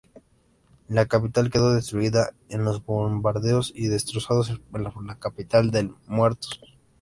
La 0.87 1.05
capital 1.05 1.51
quedó 1.51 1.75
destruida 1.75 2.31
por 2.49 2.59
los 2.61 2.83
bombardeos 2.83 3.71
y 3.75 3.85
desolada 3.87 4.57
por 4.71 4.81
la 5.05 5.19
cantidad 5.19 5.63
de 5.63 5.93
muertos. 6.07 6.59